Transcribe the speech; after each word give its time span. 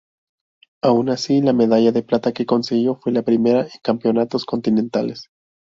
Aun 0.81 1.09
así, 1.11 1.41
la 1.43 1.53
medalla 1.53 1.91
de 1.91 2.01
plata 2.01 2.31
que 2.31 2.47
consiguió 2.47 2.95
fue 2.95 3.11
la 3.11 3.21
primera 3.21 3.61
en 3.65 3.69
campeonatos 3.83 4.45
continentales. 4.45 5.29